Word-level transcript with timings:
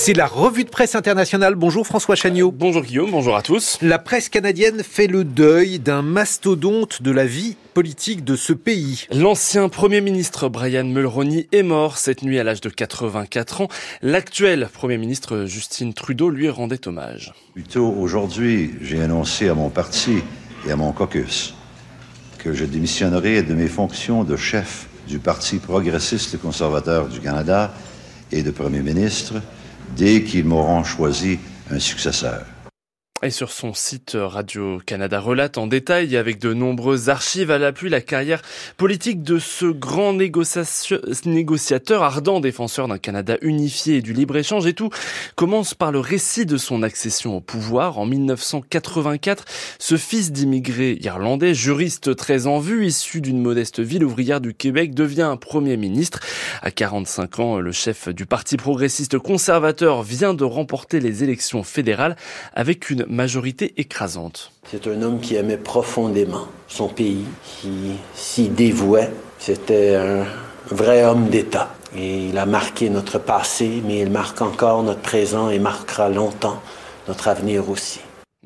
C'est 0.00 0.14
la 0.14 0.28
revue 0.28 0.62
de 0.62 0.70
presse 0.70 0.94
internationale. 0.94 1.56
Bonjour 1.56 1.84
François 1.84 2.14
Chagnot. 2.14 2.52
Bonjour 2.52 2.82
Guillaume, 2.82 3.10
bonjour 3.10 3.34
à 3.34 3.42
tous. 3.42 3.78
La 3.82 3.98
presse 3.98 4.28
canadienne 4.28 4.84
fait 4.84 5.08
le 5.08 5.24
deuil 5.24 5.80
d'un 5.80 6.02
mastodonte 6.02 7.02
de 7.02 7.10
la 7.10 7.26
vie 7.26 7.56
politique 7.74 8.22
de 8.22 8.36
ce 8.36 8.52
pays. 8.52 9.06
L'ancien 9.10 9.68
Premier 9.68 10.00
ministre 10.00 10.48
Brian 10.48 10.84
Mulroney 10.84 11.48
est 11.50 11.64
mort 11.64 11.98
cette 11.98 12.22
nuit 12.22 12.38
à 12.38 12.44
l'âge 12.44 12.60
de 12.60 12.68
84 12.68 13.62
ans. 13.62 13.68
L'actuel 14.00 14.68
Premier 14.72 14.98
ministre 14.98 15.46
Justin 15.46 15.90
Trudeau 15.90 16.30
lui 16.30 16.48
rendait 16.48 16.86
hommage. 16.86 17.34
Plutôt 17.52 17.88
aujourd'hui, 17.88 18.74
j'ai 18.80 19.02
annoncé 19.02 19.48
à 19.48 19.54
mon 19.54 19.68
parti 19.68 20.18
et 20.64 20.70
à 20.70 20.76
mon 20.76 20.92
caucus 20.92 21.54
que 22.38 22.52
je 22.52 22.64
démissionnerai 22.64 23.42
de 23.42 23.52
mes 23.52 23.66
fonctions 23.66 24.22
de 24.22 24.36
chef 24.36 24.86
du 25.08 25.18
Parti 25.18 25.56
progressiste 25.56 26.40
conservateur 26.40 27.08
du 27.08 27.18
Canada 27.18 27.74
et 28.30 28.44
de 28.44 28.52
Premier 28.52 28.80
ministre 28.80 29.42
dès 29.96 30.22
qu'ils 30.22 30.44
m'auront 30.44 30.84
choisi 30.84 31.38
un 31.70 31.78
successeur. 31.78 32.44
Et 33.24 33.30
sur 33.30 33.50
son 33.50 33.74
site, 33.74 34.12
Radio-Canada 34.14 35.18
relate 35.18 35.58
en 35.58 35.66
détail, 35.66 36.16
avec 36.16 36.38
de 36.38 36.54
nombreuses 36.54 37.08
archives 37.08 37.50
à 37.50 37.58
l'appui, 37.58 37.88
la 37.88 38.00
carrière 38.00 38.42
politique 38.76 39.24
de 39.24 39.40
ce 39.40 39.66
grand 39.66 40.12
négociateur, 40.12 42.04
ardent 42.04 42.38
défenseur 42.38 42.86
d'un 42.86 42.98
Canada 42.98 43.36
unifié 43.42 43.96
et 43.96 44.02
du 44.02 44.12
libre-échange. 44.12 44.68
Et 44.68 44.72
tout 44.72 44.90
commence 45.34 45.74
par 45.74 45.90
le 45.90 45.98
récit 45.98 46.46
de 46.46 46.56
son 46.56 46.84
accession 46.84 47.36
au 47.36 47.40
pouvoir 47.40 47.98
en 47.98 48.06
1984. 48.06 49.46
Ce 49.80 49.96
fils 49.96 50.30
d'immigrés 50.30 50.96
irlandais, 51.00 51.54
juriste 51.54 52.14
très 52.14 52.46
en 52.46 52.60
vue, 52.60 52.86
issu 52.86 53.20
d'une 53.20 53.42
modeste 53.42 53.80
ville 53.80 54.04
ouvrière 54.04 54.40
du 54.40 54.54
Québec, 54.54 54.94
devient 54.94 55.36
Premier 55.40 55.76
ministre. 55.76 56.20
À 56.62 56.70
45 56.70 57.40
ans, 57.40 57.58
le 57.58 57.72
chef 57.72 58.08
du 58.10 58.26
Parti 58.26 58.56
progressiste 58.56 59.18
conservateur 59.18 60.04
vient 60.04 60.34
de 60.34 60.44
remporter 60.44 61.00
les 61.00 61.24
élections 61.24 61.64
fédérales 61.64 62.14
avec 62.54 62.90
une 62.90 63.07
majorité 63.08 63.74
écrasante. 63.78 64.52
C'est 64.70 64.86
un 64.86 65.02
homme 65.02 65.20
qui 65.20 65.34
aimait 65.34 65.56
profondément 65.56 66.46
son 66.68 66.88
pays, 66.88 67.24
qui 67.42 67.92
s'y 68.14 68.48
dévouait. 68.48 69.10
C'était 69.38 69.96
un 69.96 70.26
vrai 70.70 71.04
homme 71.04 71.28
d'État. 71.28 71.74
Et 71.96 72.26
il 72.26 72.38
a 72.38 72.44
marqué 72.44 72.90
notre 72.90 73.18
passé, 73.18 73.82
mais 73.86 74.00
il 74.00 74.10
marque 74.10 74.42
encore 74.42 74.82
notre 74.82 75.00
présent 75.00 75.48
et 75.48 75.58
marquera 75.58 76.10
longtemps 76.10 76.60
notre 77.08 77.28
avenir 77.28 77.70
aussi. 77.70 78.00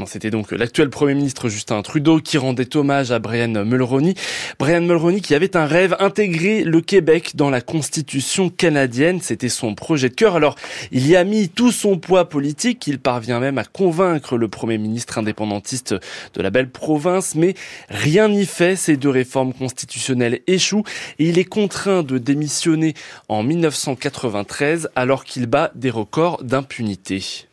C'était 0.06 0.30
donc 0.30 0.50
l'actuel 0.52 0.90
Premier 0.90 1.14
ministre 1.14 1.48
Justin 1.48 1.82
Trudeau 1.82 2.18
qui 2.18 2.38
rendait 2.38 2.76
hommage 2.76 3.12
à 3.12 3.18
Brian 3.18 3.64
Mulroney. 3.64 4.14
Brian 4.58 4.80
Mulroney 4.80 5.20
qui 5.20 5.34
avait 5.34 5.56
un 5.56 5.66
rêve, 5.66 5.96
intégrer 6.00 6.64
le 6.64 6.80
Québec 6.80 7.32
dans 7.34 7.50
la 7.50 7.60
Constitution 7.60 8.48
canadienne. 8.48 9.20
C'était 9.20 9.48
son 9.48 9.74
projet 9.74 10.08
de 10.08 10.14
cœur. 10.14 10.34
Alors, 10.34 10.56
il 10.90 11.06
y 11.06 11.14
a 11.14 11.24
mis 11.24 11.48
tout 11.48 11.70
son 11.70 11.98
poids 11.98 12.28
politique. 12.28 12.86
Il 12.86 12.98
parvient 12.98 13.38
même 13.38 13.58
à 13.58 13.64
convaincre 13.64 14.36
le 14.36 14.48
Premier 14.48 14.78
ministre 14.78 15.18
indépendantiste 15.18 15.94
de 16.34 16.42
la 16.42 16.50
belle 16.50 16.70
province. 16.70 17.34
Mais 17.34 17.54
rien 17.88 18.28
n'y 18.28 18.46
fait. 18.46 18.76
Ces 18.76 18.96
deux 18.96 19.10
réformes 19.10 19.52
constitutionnelles 19.52 20.40
échouent 20.46 20.84
et 21.18 21.28
il 21.28 21.38
est 21.38 21.44
contraint 21.44 22.02
de 22.02 22.18
démissionner 22.18 22.94
en 23.28 23.42
1993 23.42 24.88
alors 24.96 25.24
qu'il 25.24 25.46
bat 25.46 25.70
des 25.74 25.90
records 25.90 26.42
d'impunité, 26.42 27.46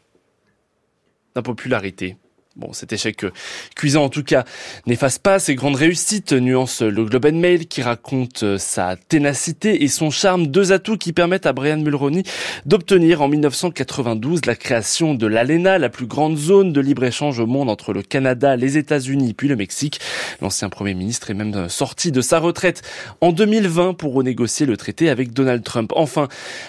d'impopularité. 1.35 2.17
Bon, 2.59 2.73
cet 2.73 2.91
échec 2.91 3.23
euh, 3.23 3.31
cuisant 3.73 4.03
en 4.03 4.09
tout 4.09 4.23
cas 4.23 4.43
n'efface 4.85 5.17
pas 5.17 5.39
ses 5.39 5.55
grandes 5.55 5.77
réussites, 5.77 6.33
nuance 6.33 6.81
le 6.81 7.05
Globe 7.05 7.27
and 7.27 7.37
Mail 7.37 7.67
qui 7.67 7.81
raconte 7.81 8.43
euh, 8.43 8.57
sa 8.57 8.97
ténacité 8.97 9.81
et 9.85 9.87
son 9.87 10.09
charme, 10.09 10.47
deux 10.47 10.73
atouts 10.73 10.97
qui 10.97 11.13
permettent 11.13 11.45
à 11.45 11.53
Brian 11.53 11.77
Mulroney 11.77 12.23
d'obtenir 12.65 13.21
en 13.21 13.29
1992 13.29 14.45
la 14.45 14.55
création 14.55 15.13
de 15.13 15.25
l'ALENA, 15.25 15.77
la 15.77 15.87
plus 15.87 16.05
grande 16.05 16.35
zone 16.37 16.73
de 16.73 16.81
libre-échange 16.81 17.39
au 17.39 17.47
monde 17.47 17.69
entre 17.69 17.93
le 17.93 18.01
Canada, 18.01 18.57
les 18.57 18.77
États-Unis 18.77 19.33
puis 19.33 19.47
le 19.47 19.55
Mexique. 19.55 20.01
L'ancien 20.41 20.67
Premier 20.67 20.95
ministre 20.95 21.31
est 21.31 21.35
même 21.35 21.55
euh, 21.55 21.69
sorti 21.69 22.11
de 22.11 22.19
sa 22.19 22.39
retraite 22.39 22.81
en 23.21 23.31
2020 23.31 23.93
pour 23.93 24.13
renégocier 24.13 24.65
le 24.65 24.75
traité 24.75 25.09
avec 25.09 25.31
Donald 25.31 25.63
Trump. 25.63 25.93
Enfin, 25.95 26.27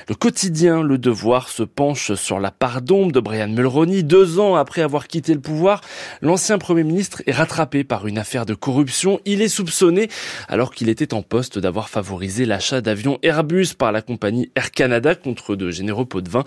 le 0.08 0.14
quotidien 0.14 0.84
Le 0.84 0.98
Devoir 0.98 1.48
se 1.48 1.64
penche 1.64 2.14
sur 2.14 2.38
la 2.38 2.52
part 2.52 2.80
d'ombre 2.80 3.10
de 3.10 3.18
Brian 3.18 3.48
Mulroney 3.48 4.04
deux 4.04 4.38
ans 4.38 4.54
après 4.54 4.82
avoir 4.82 5.08
quitté 5.08 5.34
le 5.34 5.40
pouvoir 5.40 5.79
l'ancien 6.22 6.58
Premier 6.58 6.84
ministre 6.84 7.22
est 7.26 7.32
rattrapé 7.32 7.84
par 7.84 8.06
une 8.06 8.18
affaire 8.18 8.46
de 8.46 8.54
corruption. 8.54 9.20
Il 9.24 9.42
est 9.42 9.48
soupçonné, 9.48 10.08
alors 10.48 10.72
qu'il 10.72 10.88
était 10.88 11.14
en 11.14 11.22
poste, 11.22 11.58
d'avoir 11.58 11.88
favorisé 11.88 12.46
l'achat 12.46 12.80
d'avions 12.80 13.18
Airbus 13.22 13.68
par 13.76 13.92
la 13.92 14.02
compagnie 14.02 14.50
Air 14.54 14.70
Canada 14.70 15.14
contre 15.14 15.56
de 15.56 15.70
généreux 15.70 16.04
pots 16.04 16.20
de 16.20 16.28
vin. 16.28 16.44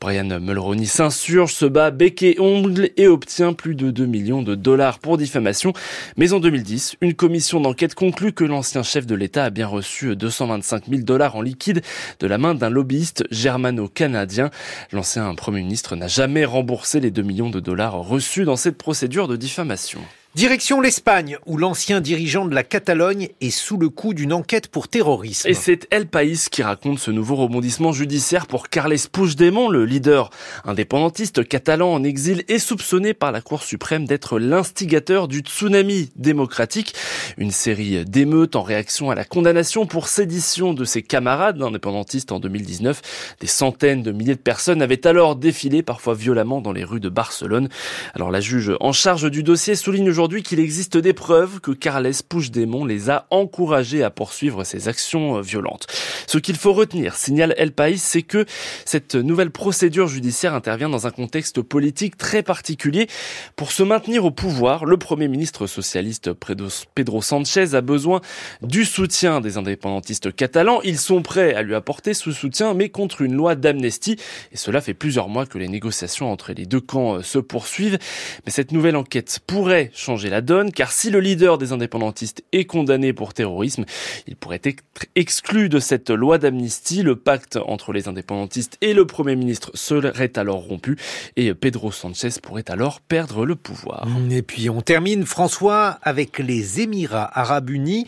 Brian 0.00 0.40
Mulroney 0.40 0.86
s'insurge, 0.86 1.52
se 1.52 1.66
bat 1.66 1.90
bec 1.90 2.22
et 2.22 2.36
ongle 2.40 2.90
et 2.96 3.08
obtient 3.08 3.52
plus 3.52 3.74
de 3.74 3.90
2 3.90 4.06
millions 4.06 4.42
de 4.42 4.54
dollars 4.54 4.98
pour 4.98 5.18
diffamation. 5.18 5.72
Mais 6.16 6.32
en 6.32 6.40
2010, 6.40 6.96
une 7.00 7.14
commission 7.14 7.60
d'enquête 7.60 7.94
conclut 7.94 8.32
que 8.32 8.44
l'ancien 8.44 8.82
chef 8.82 9.06
de 9.06 9.14
l'État 9.14 9.44
a 9.44 9.50
bien 9.50 9.66
reçu 9.66 10.14
225 10.16 10.84
000 10.88 11.02
dollars 11.02 11.36
en 11.36 11.42
liquide 11.42 11.82
de 12.20 12.26
la 12.26 12.38
main 12.38 12.54
d'un 12.54 12.70
lobbyiste 12.70 13.24
germano-canadien. 13.30 14.50
L'ancien 14.92 15.34
Premier 15.34 15.62
ministre 15.62 15.96
n'a 15.96 16.08
jamais 16.08 16.44
remboursé 16.44 17.00
les 17.00 17.10
2 17.10 17.22
millions 17.22 17.50
de 17.50 17.60
dollars 17.60 17.94
reçus 17.94 18.44
dans 18.44 18.56
procédure 18.70 19.28
de 19.28 19.36
diffamation. 19.36 20.00
Direction 20.36 20.82
l'Espagne, 20.82 21.38
où 21.46 21.56
l'ancien 21.56 22.02
dirigeant 22.02 22.44
de 22.44 22.54
la 22.54 22.62
Catalogne 22.62 23.30
est 23.40 23.48
sous 23.48 23.78
le 23.78 23.88
coup 23.88 24.12
d'une 24.12 24.34
enquête 24.34 24.68
pour 24.68 24.86
terrorisme. 24.86 25.48
Et 25.48 25.54
c'est 25.54 25.88
El 25.90 26.08
País 26.08 26.48
qui 26.50 26.62
raconte 26.62 26.98
ce 26.98 27.10
nouveau 27.10 27.36
rebondissement 27.36 27.92
judiciaire 27.92 28.46
pour 28.46 28.68
Carles 28.68 28.98
Puigdemont, 29.10 29.70
le 29.70 29.86
leader 29.86 30.28
indépendantiste 30.66 31.48
catalan 31.48 31.90
en 31.90 32.04
exil, 32.04 32.44
est 32.48 32.58
soupçonné 32.58 33.14
par 33.14 33.32
la 33.32 33.40
Cour 33.40 33.62
suprême 33.62 34.04
d'être 34.04 34.38
l'instigateur 34.38 35.26
du 35.26 35.38
tsunami 35.38 36.10
démocratique, 36.16 36.92
une 37.38 37.50
série 37.50 38.04
d'émeutes 38.04 38.56
en 38.56 38.62
réaction 38.62 39.10
à 39.10 39.14
la 39.14 39.24
condamnation 39.24 39.86
pour 39.86 40.06
sédition 40.06 40.74
de 40.74 40.84
ses 40.84 41.00
camarades 41.00 41.62
indépendantistes 41.62 42.30
en 42.30 42.40
2019. 42.40 43.36
Des 43.40 43.46
centaines 43.46 44.02
de 44.02 44.12
milliers 44.12 44.34
de 44.34 44.40
personnes 44.40 44.82
avaient 44.82 45.06
alors 45.06 45.34
défilé, 45.34 45.82
parfois 45.82 46.12
violemment, 46.12 46.60
dans 46.60 46.72
les 46.72 46.84
rues 46.84 47.00
de 47.00 47.08
Barcelone. 47.08 47.70
Alors 48.12 48.30
la 48.30 48.40
juge 48.40 48.72
en 48.80 48.92
charge 48.92 49.30
du 49.30 49.42
dossier 49.42 49.76
souligne 49.76 50.10
aujourd'hui 50.10 50.25
aujourd'hui 50.26 50.42
qu'il 50.42 50.58
existe 50.58 50.96
des 50.96 51.12
preuves 51.12 51.60
que 51.60 51.70
Carles 51.70 52.10
Puigdemont 52.28 52.84
les 52.84 53.10
a 53.10 53.28
encouragés 53.30 54.02
à 54.02 54.10
poursuivre 54.10 54.64
ces 54.64 54.88
actions 54.88 55.36
euh, 55.36 55.40
violentes. 55.40 55.86
Ce 56.26 56.38
qu'il 56.38 56.56
faut 56.56 56.72
retenir, 56.72 57.14
signale 57.14 57.54
El 57.56 57.70
País, 57.70 57.98
c'est 57.98 58.22
que 58.22 58.44
cette 58.84 59.14
nouvelle 59.14 59.52
procédure 59.52 60.08
judiciaire 60.08 60.52
intervient 60.52 60.88
dans 60.88 61.06
un 61.06 61.12
contexte 61.12 61.62
politique 61.62 62.16
très 62.16 62.42
particulier. 62.42 63.06
Pour 63.54 63.70
se 63.70 63.84
maintenir 63.84 64.24
au 64.24 64.32
pouvoir, 64.32 64.84
le 64.84 64.96
Premier 64.96 65.28
ministre 65.28 65.68
socialiste 65.68 66.32
Pedro 66.32 67.22
Sanchez 67.22 67.76
a 67.76 67.80
besoin 67.80 68.20
du 68.62 68.84
soutien 68.84 69.40
des 69.40 69.58
indépendantistes 69.58 70.34
catalans. 70.34 70.80
Ils 70.82 70.98
sont 70.98 71.22
prêts 71.22 71.54
à 71.54 71.62
lui 71.62 71.76
apporter 71.76 72.14
ce 72.14 72.32
soutien, 72.32 72.74
mais 72.74 72.88
contre 72.88 73.22
une 73.22 73.34
loi 73.34 73.54
d'amnistie. 73.54 74.16
Et 74.50 74.56
cela 74.56 74.80
fait 74.80 74.94
plusieurs 74.94 75.28
mois 75.28 75.46
que 75.46 75.58
les 75.58 75.68
négociations 75.68 76.32
entre 76.32 76.52
les 76.52 76.66
deux 76.66 76.80
camps 76.80 77.18
euh, 77.18 77.22
se 77.22 77.38
poursuivent. 77.38 77.98
Mais 78.44 78.50
cette 78.50 78.72
nouvelle 78.72 78.96
enquête 78.96 79.38
pourrait 79.46 79.92
la 80.06 80.40
donne, 80.40 80.72
car 80.72 80.92
si 80.92 81.10
le 81.10 81.20
leader 81.20 81.58
des 81.58 81.72
indépendantistes 81.72 82.44
est 82.52 82.64
condamné 82.64 83.12
pour 83.12 83.34
terrorisme, 83.34 83.84
il 84.26 84.36
pourrait 84.36 84.60
être 84.62 84.82
exclu 85.14 85.68
de 85.68 85.78
cette 85.78 86.10
loi 86.10 86.38
d'amnistie. 86.38 87.02
Le 87.02 87.16
pacte 87.16 87.58
entre 87.66 87.92
les 87.92 88.08
indépendantistes 88.08 88.78
et 88.80 88.94
le 88.94 89.06
Premier 89.06 89.36
ministre 89.36 89.70
serait 89.74 90.32
alors 90.36 90.60
rompu 90.60 90.96
et 91.36 91.54
Pedro 91.54 91.92
Sanchez 91.92 92.30
pourrait 92.42 92.70
alors 92.70 93.00
perdre 93.00 93.44
le 93.44 93.56
pouvoir. 93.56 94.06
Et 94.30 94.42
puis 94.42 94.70
on 94.70 94.80
termine, 94.80 95.24
François, 95.24 95.98
avec 96.02 96.38
les 96.38 96.80
Émirats 96.80 97.30
arabes 97.38 97.70
unis. 97.70 98.06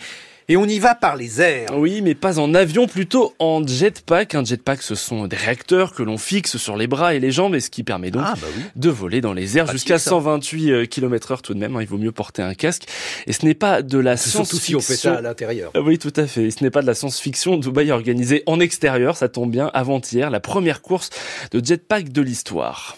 Et 0.51 0.57
on 0.57 0.65
y 0.65 0.79
va 0.79 0.95
par 0.95 1.15
les 1.15 1.43
airs. 1.43 1.77
Oui, 1.77 2.01
mais 2.01 2.15
pas 2.15 2.39
en 2.39 2.55
avion, 2.55 2.87
plutôt 2.87 3.35
en 3.39 3.67
jetpack. 3.67 4.35
Un 4.35 4.43
jetpack, 4.43 4.81
ce 4.81 4.95
sont 4.95 5.27
des 5.27 5.37
réacteurs 5.37 5.93
que 5.93 6.03
l'on 6.03 6.17
fixe 6.17 6.57
sur 6.57 6.75
les 6.75 6.87
bras 6.87 7.15
et 7.15 7.21
les 7.21 7.31
jambes, 7.31 7.55
et 7.55 7.61
ce 7.61 7.69
qui 7.69 7.83
permet 7.83 8.11
donc 8.11 8.23
ah, 8.25 8.33
bah 8.41 8.47
de 8.75 8.89
voler 8.89 9.21
dans 9.21 9.35
les 9.35 9.59
airs 9.59 9.71
jusqu'à 9.71 9.99
128 9.99 10.71
euh, 10.71 10.87
km 10.87 11.33
heure 11.33 11.43
tout 11.43 11.53
de 11.53 11.59
même. 11.59 11.77
Hein. 11.77 11.83
Il 11.83 11.87
vaut 11.87 11.99
mieux 11.99 12.13
porter 12.13 12.41
un 12.41 12.55
casque. 12.55 12.85
Et 13.27 13.35
ce 13.35 13.45
n'est 13.45 13.53
pas 13.53 13.83
de 13.83 13.99
la 13.99 14.17
science-fiction. 14.17 14.59
Si 14.59 14.75
on 14.75 14.81
fait 14.81 14.97
ça 14.97 15.17
à 15.17 15.21
l'intérieur. 15.21 15.71
Oui, 15.75 15.99
tout 15.99 16.15
à 16.17 16.27
fait. 16.27 16.45
Et 16.45 16.51
ce 16.51 16.65
n'est 16.65 16.71
pas 16.71 16.81
de 16.81 16.87
la 16.87 16.95
science-fiction. 16.95 17.59
Dubaï 17.59 17.91
a 17.91 17.95
organisé 17.95 18.43
en 18.47 18.59
extérieur, 18.59 19.19
ça 19.19 19.29
tombe 19.29 19.51
bien, 19.51 19.71
avant-hier, 19.75 20.31
la 20.31 20.41
première 20.41 20.81
course 20.81 21.11
de 21.51 21.63
jetpack 21.63 22.11
de 22.11 22.23
l'histoire. 22.23 22.97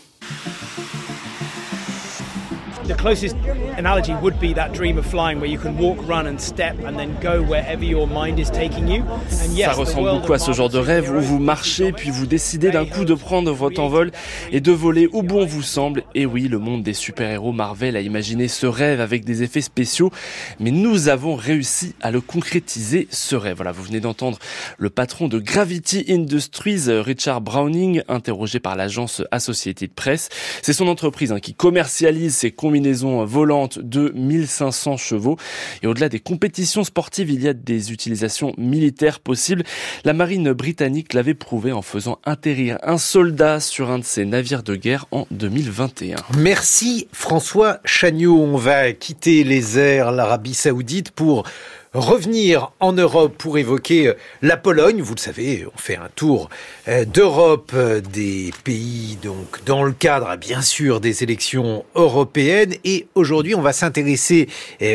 The 2.91 2.97
closest 2.97 3.37
analogy 3.77 4.15
would 4.21 4.39
be 4.41 4.53
that 4.53 4.73
dream 4.73 4.99
of 4.99 5.07
flying 5.07 5.39
where 5.39 5.49
you 5.49 5.59
can 5.59 5.77
walk, 5.79 5.97
run 6.09 6.27
and 6.27 6.39
step 6.41 6.77
and 6.85 6.99
then 6.99 7.17
go 7.21 7.41
wherever 7.41 7.85
your 7.85 8.09
mind 8.09 8.41
is 8.41 8.51
taking 8.51 8.89
you. 8.89 9.05
And 9.43 9.53
yes, 9.55 9.69
Ça 9.69 9.73
ressemble 9.75 10.11
beaucoup 10.11 10.33
à 10.33 10.41
ce 10.41 10.53
genre 10.53 10.69
de 10.69 10.79
rêve 10.79 11.11
où 11.11 11.21
vous 11.21 11.39
marchez 11.39 11.93
puis 11.93 12.11
vous 12.11 12.27
décidez 12.27 12.71
d'un 12.71 12.87
coup 12.87 13.05
de 13.05 13.15
prendre 13.15 13.53
votre 13.53 13.81
envol 13.81 14.11
et 14.51 14.61
de 14.61 14.73
voler 14.73 15.09
où 15.13 15.23
bon 15.23 15.47
vous 15.47 15.63
semble. 15.63 16.03
Et 16.17 16.27
oui, 16.27 16.49
le 16.49 16.59
monde 16.59 16.83
des 16.83 16.93
super-héros 16.93 17.53
Marvel 17.53 17.97
a 17.97 18.01
imaginé 18.01 18.49
ce 18.49 18.67
rêve 18.67 19.01
avec 19.01 19.25
des 19.25 19.45
effets 19.45 19.61
spéciaux, 19.61 20.11
mais 20.59 20.73
nous 20.73 21.09
avons 21.09 21.37
réussi 21.37 21.95
à 22.01 22.11
le 22.11 22.21
concrétiser, 22.21 23.07
ce 23.11 23.37
rêve. 23.37 23.57
Voilà, 23.57 23.71
vous 23.71 23.85
venez 23.85 24.01
d'entendre 24.01 24.39
le 24.79 24.91
patron 24.91 25.29
de 25.29 25.39
Gravity 25.39 26.07
Industries, 26.09 26.87
Richard 26.89 27.41
Browning, 27.41 28.03
interrogé 28.09 28.59
par 28.59 28.75
l'agence 28.75 29.23
Associated 29.31 29.93
Press. 29.93 30.29
C'est 30.63 30.73
son 30.73 30.89
entreprise 30.89 31.31
hein, 31.31 31.39
qui 31.39 31.55
commercialise 31.55 32.35
ces 32.35 32.51
combinaisons 32.51 32.80
volantes 33.25 33.79
de 33.79 34.13
1500 34.15 34.97
chevaux. 34.97 35.37
Et 35.83 35.87
au-delà 35.87 36.09
des 36.09 36.21
compétitions 36.21 36.85
sportives, 36.85 37.31
il 37.31 37.43
y 37.43 37.49
a 37.49 37.53
des 37.53 37.93
utilisations 37.93 38.53
militaires 38.59 39.21
possibles. 39.21 39.65
La 40.05 40.13
marine 40.13 40.53
britannique 40.53 41.15
l'avait 41.15 41.35
prouvé 41.35 41.73
en 41.73 41.83
faisant 41.83 42.19
atterrir 42.25 42.79
un 42.83 42.99
soldat 42.99 43.61
sur 43.61 43.91
un 43.91 43.99
de 43.99 44.05
ses 44.05 44.25
navires 44.25 44.63
de 44.63 44.77
guerre 44.77 45.07
en 45.11 45.27
2021. 45.31 46.17
Merci 46.39 47.09
François 47.13 47.81
Chagnot. 47.85 48.39
On 48.39 48.57
va 48.57 48.93
quitter 48.93 49.45
les 49.45 49.79
airs, 49.79 50.13
l'Arabie 50.13 50.55
Saoudite 50.55 51.11
pour 51.11 51.45
revenir 51.93 52.71
en 52.79 52.93
Europe 52.93 53.35
pour 53.37 53.59
évoquer 53.59 54.09
euh, 54.09 54.15
la 54.43 54.57
Pologne. 54.57 55.03
Vous 55.03 55.15
le 55.15 55.21
savez, 55.21 55.67
on 55.73 55.79
fait 55.79 55.97
un 55.97 56.09
tour 56.15 56.49
euh, 56.89 57.05
d'Europe 57.05 57.73
euh, 57.75 58.01
des 58.01 58.53
pays 58.65 59.19
donc 59.23 59.65
dans 59.65 59.83
le 59.83 59.93
cadre 59.93 60.37
bien 60.37 60.63
sûr 60.63 61.01
des 61.01 61.23
élections 61.23 61.85
européennes 61.95 62.75
et 62.85 63.09
aujourd'hui 63.15 63.55
on 63.55 63.61
va 63.61 63.73
s'intéresser 63.73 64.49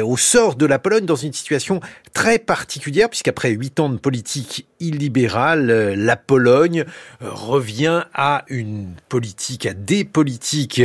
au 0.03 0.17
sort 0.17 0.55
de 0.55 0.65
la 0.65 0.79
Pologne 0.79 1.05
dans 1.05 1.15
une 1.15 1.33
situation 1.33 1.79
très 2.15 2.39
particulière 2.39 3.09
puisqu'après 3.09 3.51
huit 3.51 3.79
ans 3.79 3.89
de 3.89 3.97
politique 3.97 4.65
illibérale, 4.79 5.93
la 5.95 6.15
Pologne 6.15 6.85
revient 7.21 8.05
à 8.15 8.45
une 8.47 8.87
politique, 9.09 9.67
à 9.67 9.73
des 9.73 10.05
politiques 10.05 10.81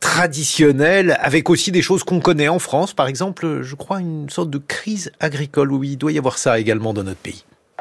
traditionnel, 0.00 1.18
avec 1.20 1.50
aussi 1.50 1.70
des 1.70 1.82
choses 1.82 2.02
qu'on 2.02 2.20
connaît 2.20 2.48
en 2.48 2.58
France, 2.58 2.94
par 2.94 3.06
exemple, 3.06 3.60
je 3.62 3.74
crois, 3.74 4.00
une 4.00 4.30
sorte 4.30 4.48
de 4.48 4.56
crise 4.56 5.12
agricole. 5.20 5.70
Oui, 5.72 5.90
il 5.90 5.96
doit 5.98 6.12
y 6.12 6.18
avoir 6.18 6.38
ça 6.38 6.58
également 6.58 6.94
dans 6.94 7.04
notre 7.04 7.20
pays. 7.20 7.44